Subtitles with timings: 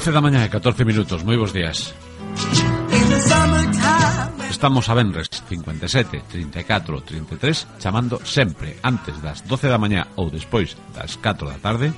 [0.00, 1.92] 12 da mañá e 14 minutos, moi bons días.
[4.48, 10.72] Estamos a Benres 57, 34, 33 chamando sempre antes das 12 da mañá ou despois
[10.96, 11.92] das 4 da tarde.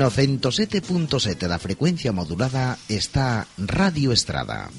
[0.00, 4.72] no 107.7 da frecuencia modulada está Radio Estrada.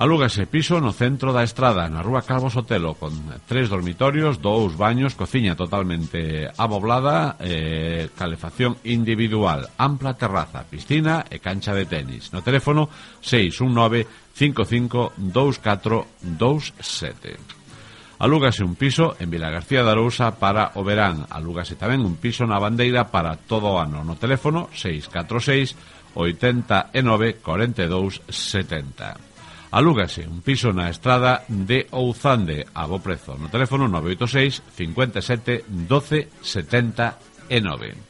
[0.00, 3.12] Alúgase piso no centro da Estrada, na rúa Calvo Sotelo, con
[3.44, 11.74] tres dormitorios, dous baños, cociña totalmente amoblada, eh, calefacción individual, ampla terraza, piscina e cancha
[11.76, 12.32] de tenis.
[12.32, 12.88] No teléfono
[13.20, 17.57] 619 55 24 27.
[18.18, 21.30] Alúgase un piso en Vila García de Arousa para o verán.
[21.30, 24.02] Alúgase tamén un piso na bandeira para todo o ano.
[24.02, 29.70] No teléfono 646 89 42 70.
[29.70, 33.38] Alúgase un piso na estrada de Ouzande a bo prezo.
[33.38, 38.07] No teléfono 986 57 12 79.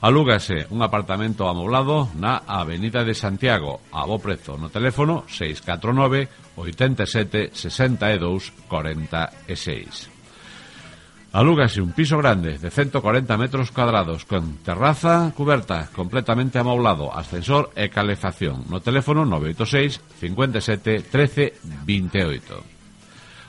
[0.00, 7.50] Alúgase un apartamento amoblado na Avenida de Santiago, a bo prezo, no teléfono 649 87
[7.50, 11.34] 62 46.
[11.34, 17.90] Alúgase un piso grande de 140 metros cuadrados con terraza cuberta, completamente amoblado, ascensor e
[17.90, 18.70] calefacción.
[18.70, 22.77] No teléfono 986 57 13 28.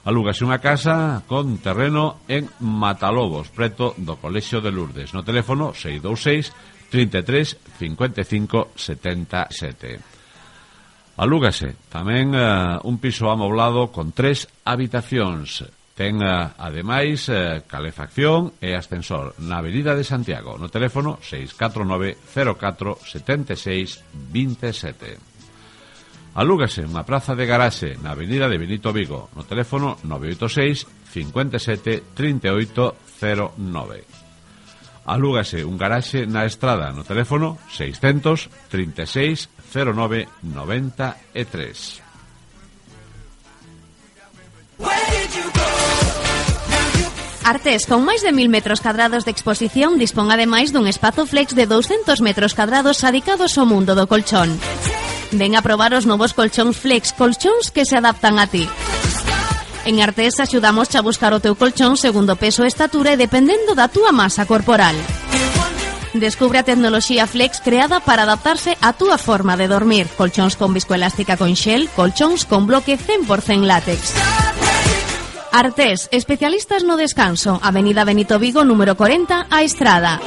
[0.08, 5.12] Alúgase unha casa con terreno en Matalobos, preto do Colexio de Lourdes.
[5.12, 10.20] No teléfono 626 33 55 77.
[11.20, 15.68] Alúgase tamén uh, un piso amoblado con tres habitacións.
[15.92, 23.04] Ten, uh, ademais, uh, calefacción e ascensor na Avenida de Santiago, no teléfono 649 04
[23.04, 24.00] 76
[24.32, 25.29] 27.
[26.38, 34.06] Alúgase unha praza de garaxe na avenida de Benito Vigo no teléfono 986 57 3809.
[35.10, 42.06] Alúgase un garaxe na estrada no teléfono 600 36 09 93.
[47.50, 51.66] Artes, con máis de 1000 metros cadrados de exposición, dispón ademais dun espazo flex de
[51.66, 54.54] 200 metros cadrados adicados ao mundo do colchón.
[55.32, 58.66] Ven a probar os novos colchóns Flex, colchóns que se adaptan a ti.
[59.86, 63.90] En Artes axudamos a buscar o teu colchón segundo peso e estatura e dependendo da
[63.90, 64.98] túa masa corporal.
[66.14, 70.10] Descubre a tecnoloxía Flex creada para adaptarse á túa forma de dormir.
[70.18, 74.18] Colchóns con viscoelástica con shell, colchóns con bloque 100% látex.
[75.52, 80.22] Artes, especialistas no descanso, Avenida Benito Vigo, número 40, a Estrada.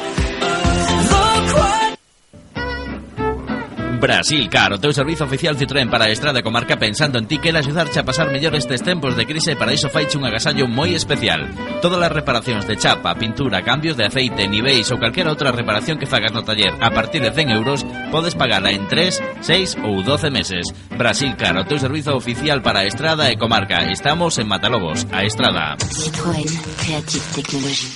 [4.03, 8.03] Brasil Car, o teu oficial Citroën para a estrada comarca pensando en ti que axudarche
[8.03, 11.47] a pasar mellor estes tempos de crise para iso faiche un agasallo moi especial.
[11.79, 16.11] Todas as reparacións de chapa, pintura, cambios de aceite, niveis ou calquera outra reparación que
[16.11, 20.27] fagas no taller a partir de 100 euros podes pagala en 3, 6 ou 12
[20.35, 20.67] meses.
[20.99, 21.79] Brasil Car, o teu
[22.11, 23.87] oficial para estrada e comarca.
[23.87, 25.79] Estamos en Matalobos, a estrada.
[25.79, 27.87] Citroën, Creative Technology.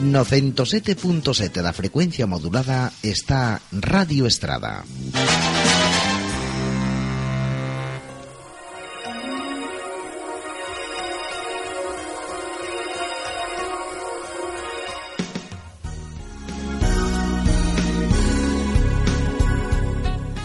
[0.00, 4.82] No 107.7 da frecuencia modulada está Radio Estrada.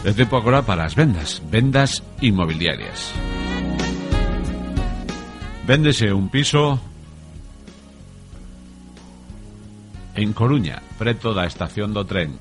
[0.03, 3.15] É tempo agora para as vendas, vendas inmobiliarias.
[5.65, 6.77] Véndese un piso
[10.15, 12.39] en Coruña, preto da estación do tren.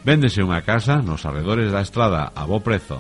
[0.03, 2.99] Véndese unha casa nos arredores da estrada a bo prezo.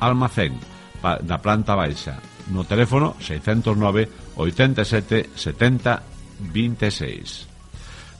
[0.00, 0.58] almacén
[1.02, 2.20] da planta baixa.
[2.52, 6.02] No teléfono 609 87 70
[6.52, 7.48] 26.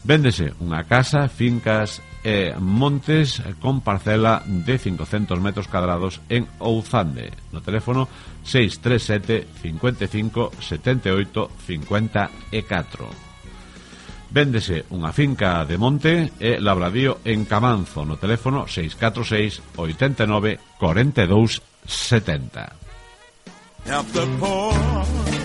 [0.02, 7.30] Véndese unha casa, fincas e montes con parcela de 500 metros cadrados en Ouzande.
[7.54, 8.06] No teléfono
[8.42, 13.31] 637 55 78 54.
[14.32, 22.80] Véndese unha finca de monte e labradío en Camanzo no teléfono 646 89 42 70.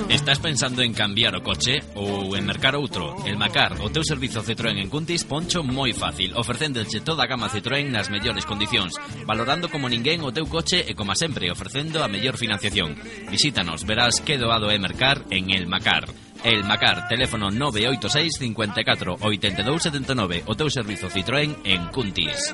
[0.07, 3.11] Estás pensando en cambiar o coche ou en mercar outro?
[3.27, 7.51] El Macar, o teu servizo Citroën en Cuntis poncho moi fácil, ofrecendoche toda a gama
[7.51, 8.95] Citroën nas mellores condicións,
[9.27, 12.95] valorando como ninguén o teu coche e, como sempre, ofrecendo a mellor financiación.
[13.27, 16.07] Visítanos, verás que doado é mercar en El Macar.
[16.43, 22.53] El Macar, teléfono 986 54 82 79, o teu servizo Citroën en Cuntis.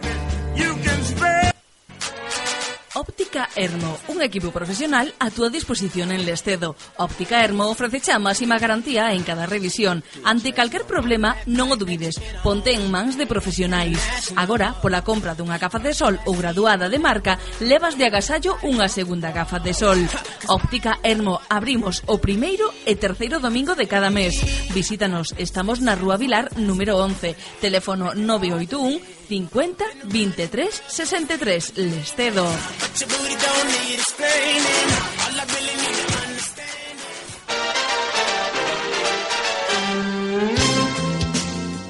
[2.96, 6.78] Óptica Hermo, un equipo profesional a túa disposición en Lestedo.
[7.02, 10.06] Óptica Hermo ofrece a máxima garantía en cada revisión.
[10.22, 12.22] Ante calquer problema, non o dubides.
[12.46, 13.98] Ponte en mans de profesionais.
[14.38, 18.86] Agora, pola compra dunha gafa de sol ou graduada de marca, levas de agasallo unha
[18.86, 19.98] segunda gafa de sol.
[20.46, 24.38] Óptica Hermo, abrimos o primeiro e terceiro domingo de cada mes.
[24.70, 29.82] Visítanos, estamos na Rúa Vilar número 11, teléfono 981 50
[30.14, 32.46] 23 63 Lestedo.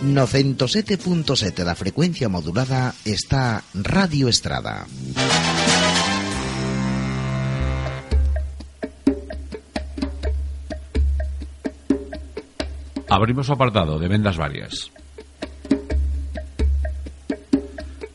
[0.04, 4.86] ...907.7 la frecuencia modulada está Radio Estrada.
[13.10, 14.92] Abrimos apartado de vendas varias.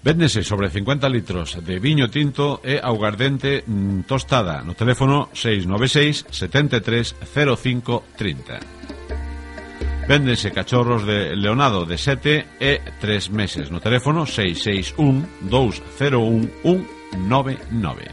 [0.08, 7.28] Véndese sobre 50 litros de viño tinto e augardente mm, tostada no teléfono 696 73
[7.28, 10.08] 05 30.
[10.08, 16.48] Véndense cachorros de leonado de 7 e 3 meses no teléfono 661 201
[17.12, 18.08] 199.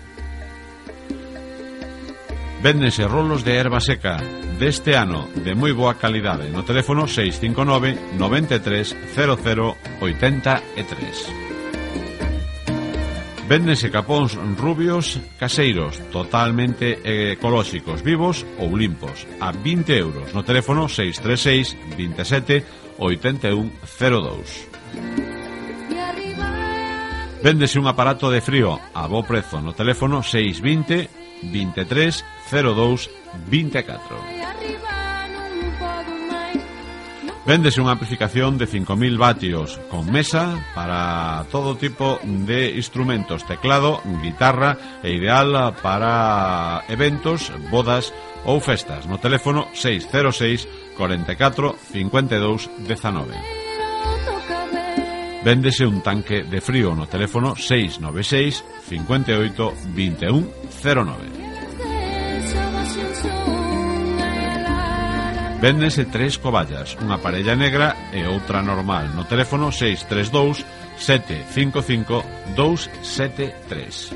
[2.60, 4.20] Véndense rolos de erva seca
[4.60, 11.55] deste ano de moi boa calidade no teléfono 659 93 00 83.
[13.48, 21.78] Véndense capóns rubios caseiros, totalmente ecolóxicos, vivos ou limpos, a 20 euros, no teléfono 636
[21.94, 22.66] 27
[22.98, 24.66] 8102.
[27.46, 33.14] Véndese un aparato de frío a bo prezo no teléfono 620 23 02
[33.46, 34.55] 24.
[37.46, 45.00] Véndese unha amplificación de 5.000 vatios con mesa para todo tipo de instrumentos, teclado, guitarra
[45.06, 48.10] e ideal para eventos, bodas
[48.50, 49.06] ou festas.
[49.06, 53.38] No teléfono 606 44 52 19.
[55.46, 60.50] Véndese un tanque de frío no teléfono 696 58 21
[60.82, 61.35] 09.
[65.62, 69.16] Véndense tres coballas, unha parella negra e outra normal.
[69.16, 70.66] No teléfono 632
[71.00, 74.16] 755 273.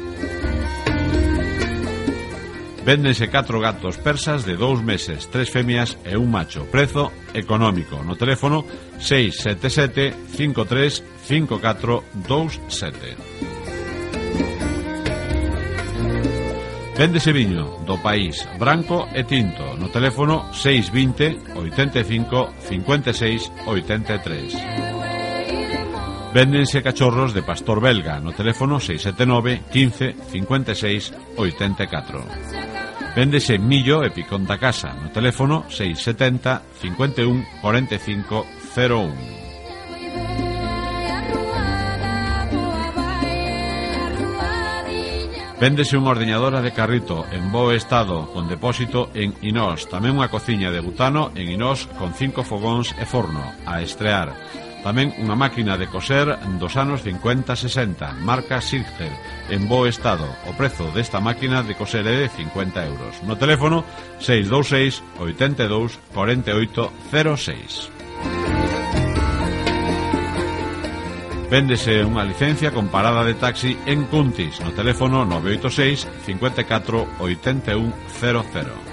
[2.85, 6.65] Véndense catro gatos persas de dous meses, tres femias e un macho.
[6.67, 8.01] Prezo económico.
[8.03, 8.65] No teléfono
[8.97, 13.58] 677 53 54 27.
[16.99, 26.35] Véndese viño do país branco e tinto no teléfono 620 85 56 83.
[26.35, 33.15] Véndense cachorros de pastor belga no teléfono 679 15 56 84.
[33.15, 38.43] Véndese millo e picón da casa no teléfono 670 51 45
[38.75, 39.38] 01.
[45.59, 50.71] Véndese unha ordeñadora de carrito en bo estado con depósito en Inós, tamén unha cociña
[50.71, 54.31] de butano en Inós con cinco fogóns e forno a estrear.
[54.87, 59.11] Tamén unha máquina de coser dos anos 50-60, marca Silger,
[59.51, 60.31] en bo estado.
[60.47, 63.19] O prezo desta máquina de coser é de 50 euros.
[63.27, 63.83] No teléfono
[64.23, 67.98] 626 82 48 06.
[71.49, 78.89] Véndese unha licencia con parada de taxi en Cuntis no teléfono 986 54 8100.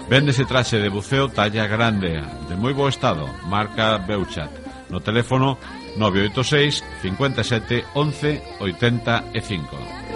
[0.08, 4.48] Vende ese traxe de buceo talla grande, de moi bo estado, marca Beuchat.
[4.88, 5.60] No teléfono
[6.00, 10.08] 986 57 11 85.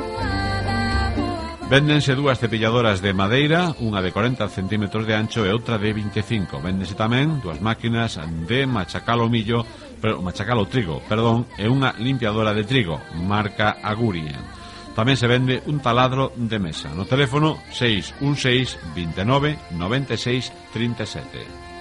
[1.69, 6.61] Véndense dúas cepilladoras de madeira, unha de 40 cm de ancho e outra de 25.
[6.61, 9.65] Véndense tamén dúas máquinas de machacar o millo,
[10.01, 14.62] pero machacar o trigo, perdón, e unha limpiadora de trigo, marca Agurian.
[14.93, 21.73] Tamén se vende un taladro de mesa no teléfono 616 29 96 37.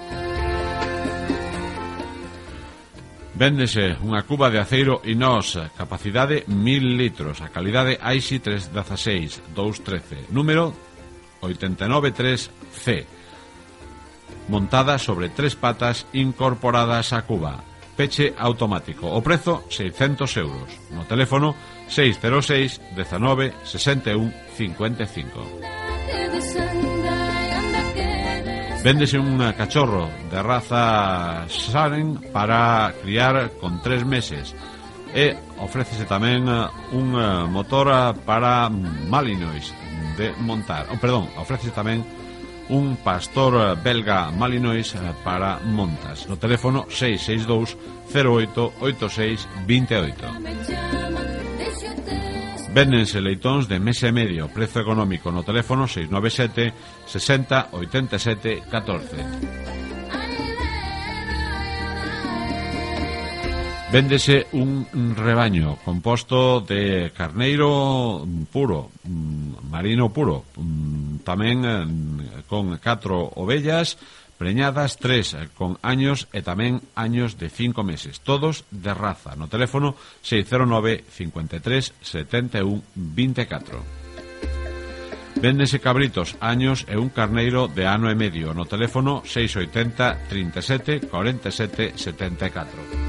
[3.36, 10.72] Véndese unha cuba de aceiro inox, capacidade 1000 litros, a calidade AISI 316 213, número
[11.42, 12.86] 893C,
[14.46, 19.08] montada sobre tres patas incorporadas á cuba peche automático.
[19.08, 20.70] O prezo 600 euros.
[20.92, 21.56] No teléfono
[21.88, 25.62] 606 19 61 55.
[28.84, 34.56] Véndese un cachorro de raza Saren para criar con tres meses
[35.14, 37.92] e ofrécese tamén eh, un eh, motor
[38.24, 39.70] para Malinois
[40.18, 40.88] de montar.
[40.90, 42.02] Oh, perdón, ofrécese tamén
[42.70, 46.28] un pastor eh, belga malinois eh, para montas.
[46.28, 47.78] No teléfono 662
[48.14, 50.26] 08 86 28.
[52.74, 56.72] Véndense leitóns de mes e medio, prezo económico no teléfono 697
[57.04, 59.91] 60 87 14.
[63.92, 71.84] Véndese un rebaño composto de carneiro puro, mm, marino puro, mm, tamén eh,
[72.48, 74.00] con catro ovellas
[74.40, 79.36] preñadas, tres eh, con años e tamén años de cinco meses, todos de raza.
[79.36, 83.84] No teléfono 609 53 71 24.
[85.44, 92.00] Véndese cabritos, años e un carneiro de ano e medio no teléfono 680 37 47
[92.00, 93.01] 74.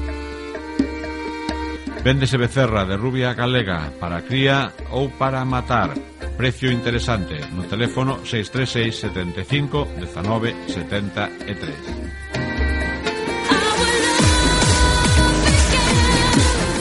[2.03, 5.95] Véndese becerra de rubia galega para cría ou para matar.
[6.35, 12.52] Precio interesante no teléfono 636 75 19 73.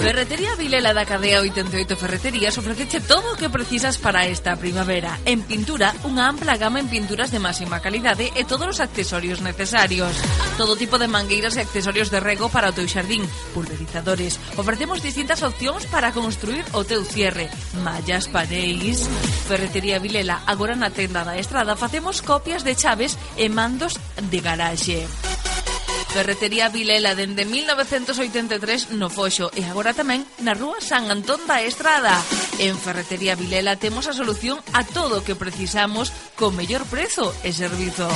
[0.03, 5.15] Ferretería Vilela da Cadea 88 Ferreterías ofreceche todo o que precisas para esta primavera.
[5.23, 10.11] En pintura, unha ampla gama en pinturas de máxima calidade e todos os accesorios necesarios.
[10.59, 13.23] Todo tipo de mangueiras e accesorios de rego para o teu xardín,
[13.55, 14.43] pulverizadores.
[14.59, 17.47] Ofrecemos distintas opcións para construir o teu cierre.
[17.87, 19.07] Mallas, paneis...
[19.47, 25.07] Ferretería Vilela, agora na tenda da Estrada, facemos copias de chaves e mandos de garaxe.
[26.13, 32.21] Ferretería Vilela dende 1983 no Foxo e agora tamén na Rúa San Antón da Estrada.
[32.61, 37.57] En Ferretería Vilela temos a solución a todo o que precisamos con mellor prezo e
[37.57, 38.13] servizo.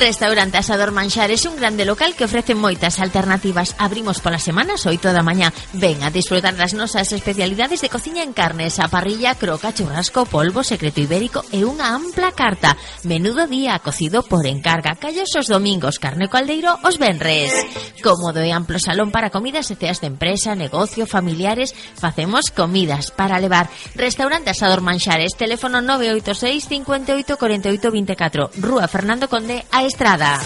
[0.00, 3.76] Restaurante Asador Manxares, un grande local que ofrece moitas alternativas.
[3.76, 5.52] Abrimos polas semanas oito da mañá.
[5.76, 10.64] Ven a disfrutar das nosas especialidades de cociña en carnes, a parrilla, croca, churrasco, polvo,
[10.64, 12.80] secreto ibérico e unha ampla carta.
[13.04, 14.96] Menudo día, cocido por encarga.
[14.96, 17.52] Callos os domingos, carne caldeiro os venres.
[18.00, 21.76] Cómodo e amplo salón para comidas e ceas de empresa, negocio, familiares.
[21.76, 23.68] Facemos comidas para levar.
[23.92, 30.38] Restaurante Asador Manxares, teléfono 986 58 48 24, Rúa Fernando Conde, a Estrada.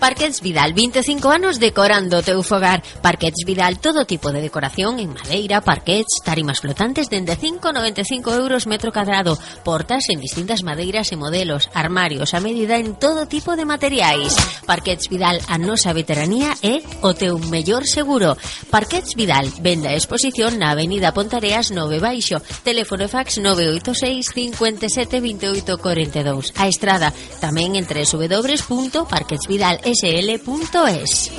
[0.00, 2.80] Parquets Vidal, 25 anos decorando o teu fogar.
[3.04, 8.96] Parquets Vidal, todo tipo de decoración en madeira, parquets, tarimas flotantes dende 5,95 euros metro
[8.96, 14.32] cadrado, portas en distintas madeiras e modelos, armarios a medida en todo tipo de materiais.
[14.64, 18.40] Parquets Vidal, a nosa veteranía é o teu mellor seguro.
[18.72, 25.76] Parquets Vidal, venda exposición na Avenida Pontareas 9 Baixo, teléfono e fax 986 57 28
[25.76, 26.56] 42.
[26.56, 31.32] A estrada, tamén en www.parquetsvidal.com sl.es.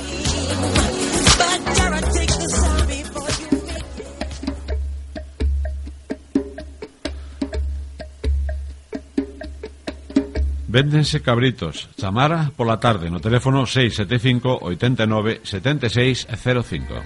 [10.68, 11.88] Véndense cabritos.
[11.96, 17.00] Chamara pola tarde no teléfono 675 89 76 05.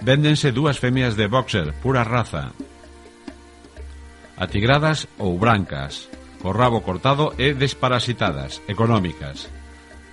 [0.00, 2.52] Véndense dúas femias de boxer, pura raza.
[4.36, 6.08] Atigradas ou brancas
[6.46, 9.50] co rabo cortado e desparasitadas, económicas.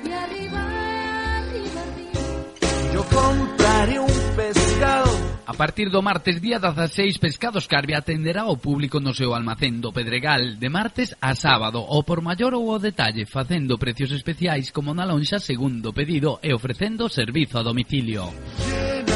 [5.45, 9.91] A partir do martes día 16, Pescados Carve atenderá ao público no seu almacén do
[9.91, 14.95] Pedregal de martes a sábado, ou por maior ou ao detalle, facendo precios especiais como
[14.95, 18.31] na lonxa segundo pedido e ofrecendo servizo a domicilio.
[18.63, 19.12] Yeah.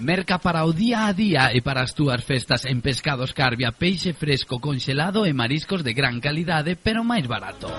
[0.00, 4.10] Merca para o día a día e para as túas festas en Pescados Carbia, peixe
[4.18, 7.70] fresco, conxelado e mariscos de gran calidade, pero máis barato.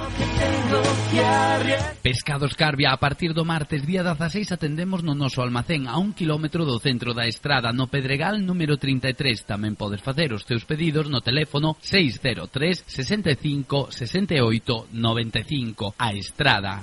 [2.00, 6.64] Pescados Carbia, a partir do martes día 16 atendemos no noso almacén a un kilómetro
[6.64, 9.44] do centro da estrada, no Pedregal número 33.
[9.44, 16.80] Tamén podes facer os teus pedidos no teléfono 603 65 68 95 a estrada.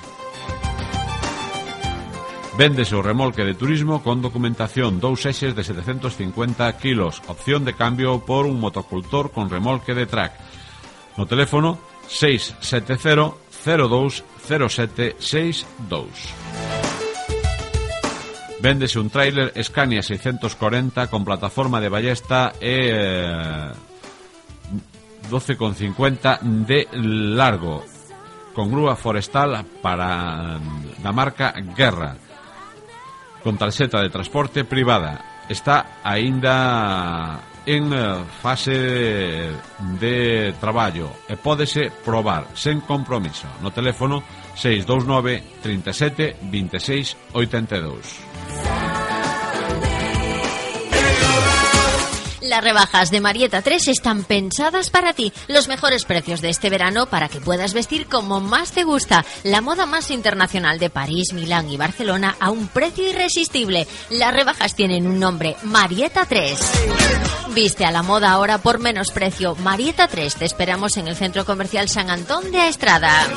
[2.57, 8.27] Véndese o remolque de turismo con documentación dous eixes de 750 kilos, opción de cambio
[8.27, 10.35] por un motocultor con remolque de track.
[11.15, 11.79] No teléfono
[12.11, 13.31] 670
[13.63, 16.07] 02 0762.
[18.61, 23.91] Véndese un tráiler Scania 640 con plataforma de ballesta eh, e
[25.31, 27.81] 12,50 de largo
[28.53, 30.59] con grúa forestal para
[31.01, 32.30] da marca Guerra
[33.43, 35.43] con tarxeta de transporte privada.
[35.49, 39.51] Está aínda en eh, fase
[39.99, 44.25] de traballo e pódese probar sen compromiso no teléfono
[44.57, 48.30] 629 37 26 82.
[52.51, 55.31] Las rebajas de Marieta 3 están pensadas para ti.
[55.47, 59.23] Los mejores precios de este verano para que puedas vestir como más te gusta.
[59.43, 63.87] La moda más internacional de París, Milán y Barcelona a un precio irresistible.
[64.09, 66.59] Las rebajas tienen un nombre, Marieta 3.
[67.55, 69.55] Viste a la moda ahora por menos precio.
[69.55, 73.29] Marieta 3, te esperamos en el Centro Comercial San Antón de Aestrada.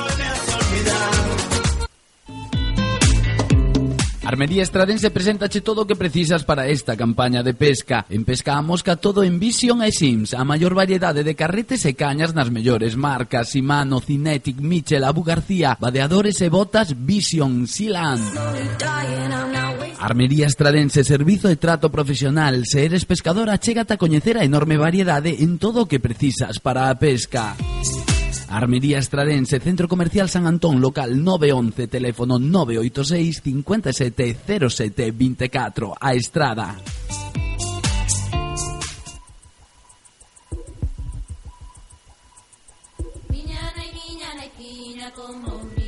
[4.25, 8.07] Armería Estradense preséntache todo o que precisas para esta campaña de pesca.
[8.09, 11.93] En Pesca a Mosca todo en Vision e Sims, a maior variedade de carretes e
[11.93, 18.25] cañas nas mellores marcas, Shimano, Cinetic, Michel, Abu García, vadeadores e Botas, Vision, Silan.
[20.01, 22.65] Armería Estradense, servizo e trato profesional.
[22.65, 26.89] Se eres pescadora, chégate a coñecer a enorme variedade en todo o que precisas para
[26.89, 27.57] a pesca.
[28.49, 34.37] Armería Estradense, Centro Comercial San Antón, local 911, teléfono 986 57
[34.71, 36.77] 07 24, a Estrada.
[45.15, 45.84] Como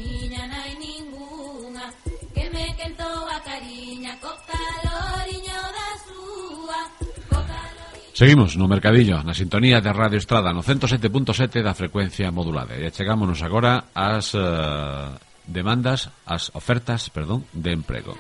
[8.17, 12.73] Seguimos no Mercadillo, na sintonía de Radio Estrada no 107.7 da frecuencia modulada.
[12.73, 15.13] E chegámonos agora ás uh,
[15.45, 18.17] demandas, ás ofertas, perdón, de emprego.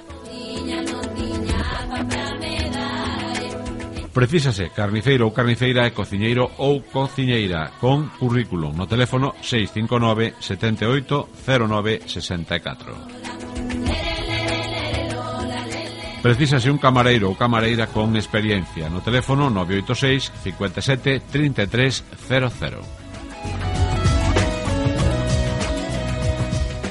[4.13, 12.05] Precísase carniceiro ou carniceira e cociñeiro ou cociñeira con currículum no teléfono 659 78 09
[12.05, 13.16] 64.
[16.27, 18.91] Precisase un camareiro ou camareira con experiencia.
[18.91, 22.83] No teléfono 986 57 33 00.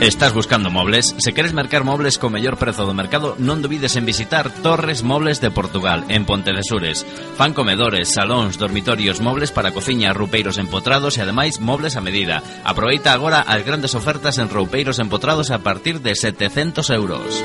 [0.00, 1.16] Estás buscando mobles?
[1.18, 5.42] Se queres mercar mobles co mellor prezo do mercado, non dubides en visitar Torres Mobles
[5.42, 7.02] de Portugal, en Pontedesures.
[7.34, 12.46] Fan comedores, salóns, dormitorios, mobles para cociña, roupeiros empotrados e ademais mobles a medida.
[12.62, 17.42] Aproveita agora as grandes ofertas en roupeiros empotrados a partir de 700 euros.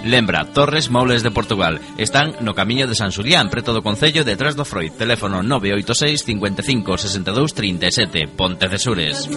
[0.00, 1.84] Lembra, Torres Mobles de Portugal.
[2.00, 4.96] Están no camiño de San Xulián, preto do Concello, detrás do Freud.
[4.96, 9.28] Teléfono 986 55 62 37, Pontecesures.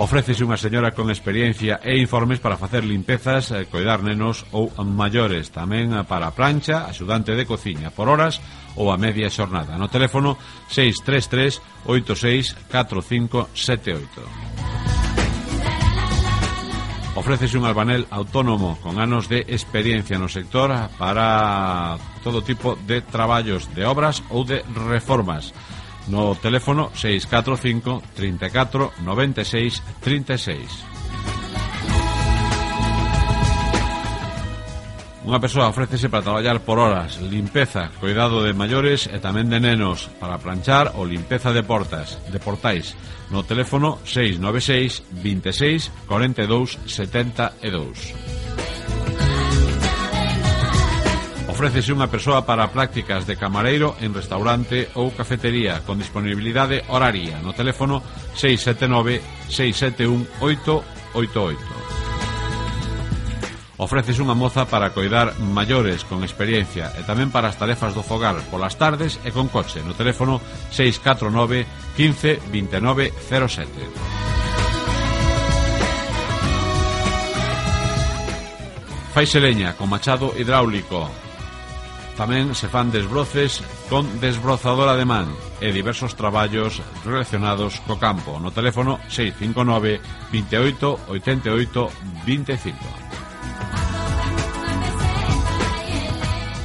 [0.00, 5.52] Ofrécese unha señora con experiencia e informes para facer limpezas, eh, coidar nenos ou maiores,
[5.54, 8.40] tamén eh, para plancha, axudante de cociña por horas
[8.74, 9.78] ou a media xornada.
[9.78, 10.40] No teléfono
[10.72, 14.53] 633 86 4578.
[17.14, 21.96] Ofrécese un albanel autónomo con anos de experiencia no sector para
[22.26, 25.54] todo tipo de traballos de obras ou de reformas.
[26.10, 30.93] No teléfono 645 34 96 36.
[35.24, 40.12] Unha persoa ofrécese para traballar por horas, limpeza, cuidado de maiores e tamén de nenos,
[40.20, 42.92] para planchar ou limpeza de portas, de portais,
[43.32, 48.12] no teléfono 696 26 42 72.
[51.48, 57.56] Ofrécese unha persoa para prácticas de camareiro en restaurante ou cafetería con disponibilidade horaria no
[57.56, 58.04] teléfono
[58.36, 61.83] 679 671 888.
[63.74, 68.38] Ofreces unha moza para coidar maiores con experiencia e tamén para as tarefas do fogar
[68.46, 70.38] polas tardes e con coche no teléfono
[70.70, 71.66] 649
[71.98, 74.14] 15 29 07.
[79.10, 81.10] Faise leña con machado hidráulico.
[82.14, 83.58] Tamén se fan desbroces
[83.90, 85.26] con desbrozadora de man
[85.58, 89.98] e diversos traballos relacionados co campo no teléfono 659
[90.30, 91.90] 28 88
[92.22, 93.23] 25.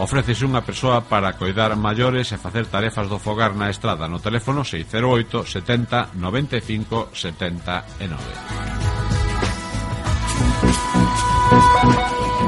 [0.00, 4.64] Ofrécese unha persoa para coidar maiores e facer tarefas do fogar na estrada no teléfono
[4.64, 8.16] 608 70 95 79.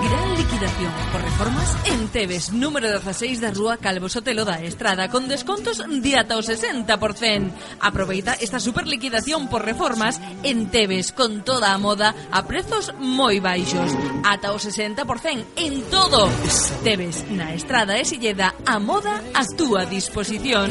[0.00, 0.92] Gran liquidación
[1.42, 6.38] plataformas en Tebes, número 16 da Rúa Calvo Sotelo da Estrada, con descontos de ata
[6.38, 7.50] o 60%.
[7.80, 13.42] Aproveita esta super liquidación por reformas en Tebes, con toda a moda, a prezos moi
[13.42, 13.90] baixos.
[14.22, 16.30] Ata o 60% en todo.
[16.86, 20.70] Tebes, na Estrada e Silleda, a moda a túa disposición.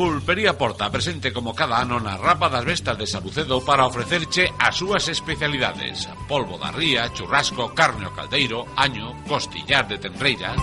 [0.00, 4.80] Pulpería Porta presente como cada ano na Rapa das Vestas de Sabucedo para ofrecerche as
[4.80, 6.08] súas especialidades.
[6.24, 10.56] Polvo da ría, churrasco, carne o caldeiro, año, costillar de tenreira.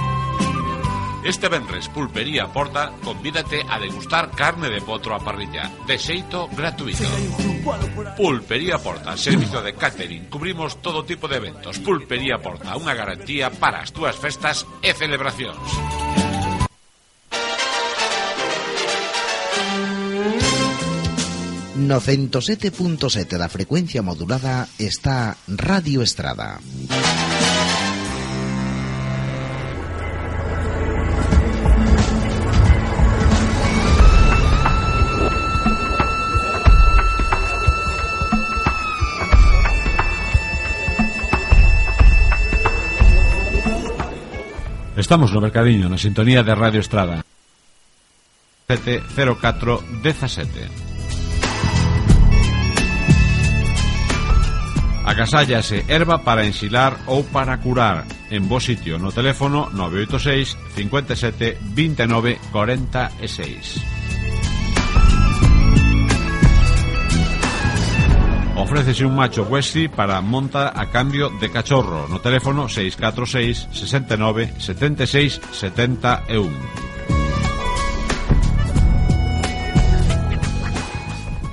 [1.22, 7.06] Este venres Pulpería Porta convídate a degustar carne de potro a parrilla de xeito gratuito.
[8.18, 10.34] Pulpería Porta, servicio de catering.
[10.34, 11.78] Cubrimos todo tipo de eventos.
[11.78, 16.07] Pulpería Porta, unha garantía para as túas festas e celebracións.
[21.88, 26.60] No 107.7 da frecuencia modulada está Radio Estrada.
[44.98, 47.24] Estamos no Mercadiño, na sintonía de Radio Estrada
[48.68, 50.87] 704 17
[55.08, 58.04] Agasállase erva para enxilar ou para curar.
[58.28, 63.80] En bo sitio no teléfono 986 57 29 46.
[68.60, 75.40] Ofrécese un macho Wesley para monta a cambio de cachorro no teléfono 646 69 76
[75.56, 76.87] 71.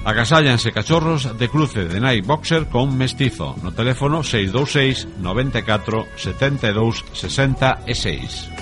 [0.04, 8.52] Agasállanse cachorros de cruce de nai boxer con mestizo no teléfono 626 94 72 66.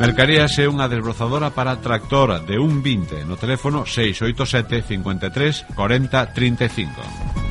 [0.00, 7.45] Mercarías é unha desbrozadora para tractor de un 20 no teléfono 687 53 40 35.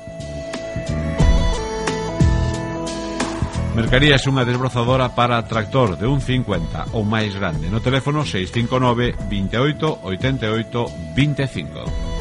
[3.73, 10.05] Mercarías unha desbrozadora para tractor de un 50 ou máis grande no teléfono 659 28
[10.05, 12.13] 88 25.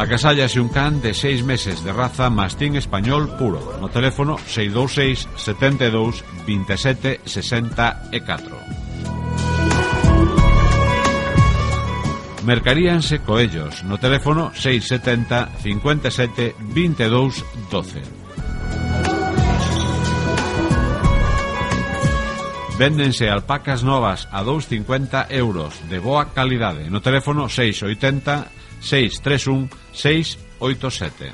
[0.00, 6.24] Acasállase un can de 6 meses de raza mastín español puro no teléfono 626 72
[6.48, 8.73] 27 64.
[12.44, 17.40] Mercaríanse coellos no teléfono 670 57 22
[17.72, 18.02] 12.
[22.76, 28.52] Véndense alpacas novas a 2,50 euros de boa calidade no teléfono 680
[28.84, 31.32] 631 687.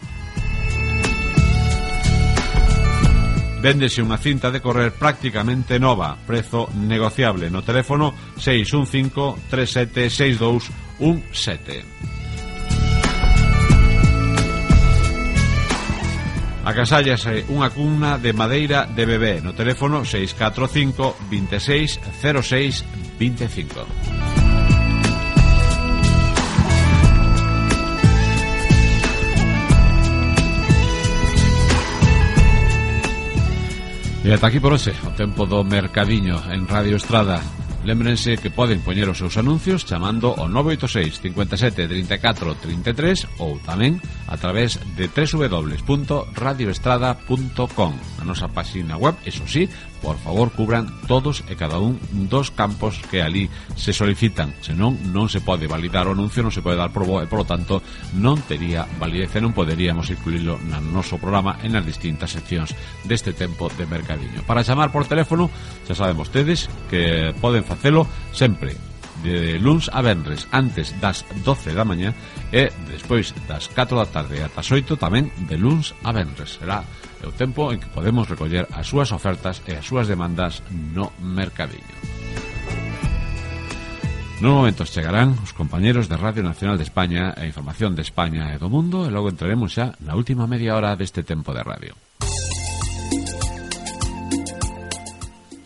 [3.59, 11.85] Véndese unha cinta de correr prácticamente nova, prezo negociable no teléfono 615 3762 un 7.
[16.61, 22.85] Agasállase unha cuna de madeira de bebé no teléfono 645 26 06
[23.17, 24.31] 25.
[34.21, 37.41] E ata aquí por hoxe, o tempo do mercadiño en Radio Estrada.
[37.85, 43.97] Lémbrense que poden poñer os seus anuncios chamando ao 986 57 34 33 ou tamén
[44.29, 49.65] a través de www.radioestrada.com A nosa página web, eso sí,
[50.01, 55.29] Por favor, cubran todos e cada un dos campos que ali se solicitan, senón non
[55.29, 57.85] se pode validar o anuncio, non se pode dar probo e, polo tanto,
[58.17, 62.73] non tería validez e non poderíamos incluirlo no noso programa en as distintas seccións
[63.05, 64.41] deste tempo de mercadiño.
[64.49, 65.53] Para chamar por teléfono,
[65.85, 68.73] xa saben vostedes que poden facelo sempre
[69.23, 72.17] de luns a venres antes das 12 da mañá
[72.53, 76.57] e despois das 4 da tarde ata as 8 tamén de luns a venres.
[76.57, 76.81] Será
[77.21, 81.13] É o tempo en que podemos recoller as súas ofertas e as súas demandas no
[81.21, 81.97] mercadiño.
[84.41, 88.57] Nos momentos chegarán os compañeros de Radio Nacional de España e Información de España e
[88.57, 91.93] do Mundo e logo entraremos xa na última media hora deste tempo de radio.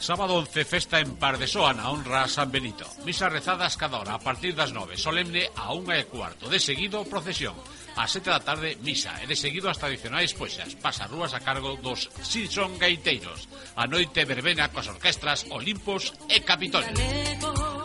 [0.04, 2.84] Sábado 11, festa en Pardesoa na honra a San Benito.
[3.06, 6.50] Misa rezadas cada hora a partir das 9, solemne a 1 e cuarto.
[6.50, 7.56] De seguido, procesión.
[7.96, 12.10] A sete da tarde, misa, e de seguido as tradicionais poxas, pasarrúas a cargo dos
[12.26, 13.46] Simpson Gaiteiros.
[13.78, 16.90] A noite verbena coas orquestras Olimpos e Capitolio.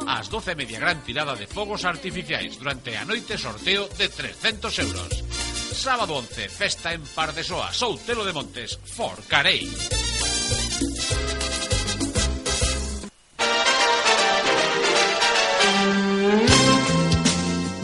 [0.09, 4.73] Ás doce e media gran tirada de fogos artificiais durante a noite sorteo de 300
[4.81, 5.13] euros.
[5.77, 9.69] Sábado 11, festa en Pardesoa, Soutelo de Montes, Forcarei.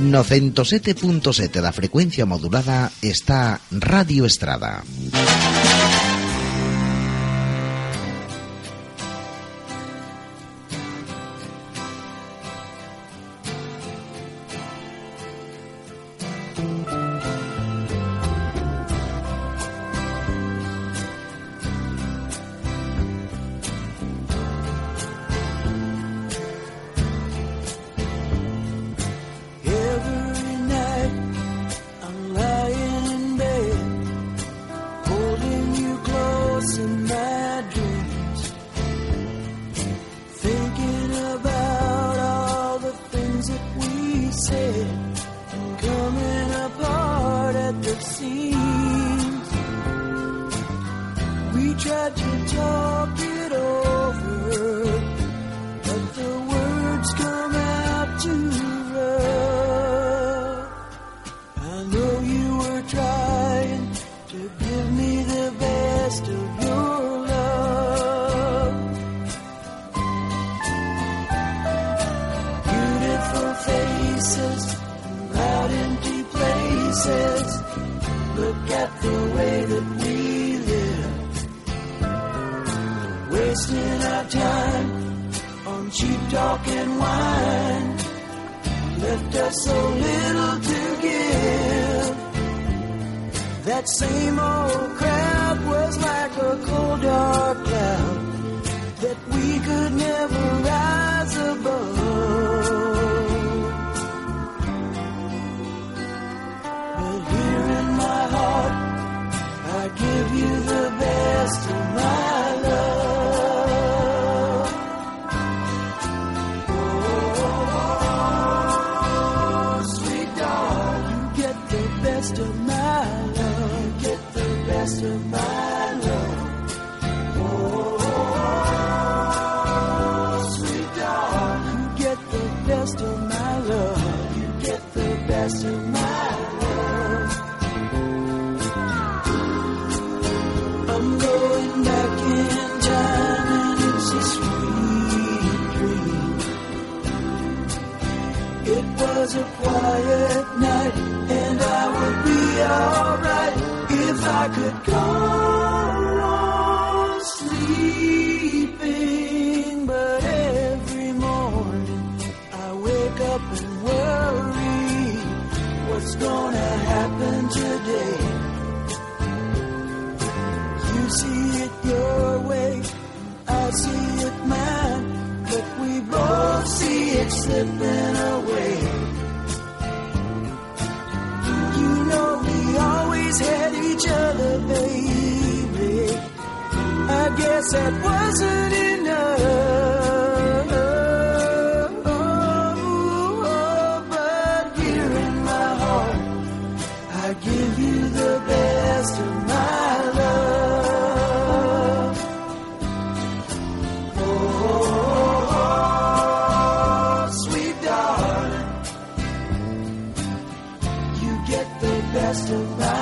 [0.05, 4.83] No 107.7 da frecuencia modulada está Radio Estrada.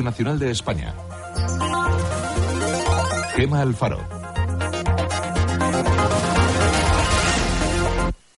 [0.00, 0.94] Radio Nacional de España.
[3.36, 4.19] Gema Alfaro.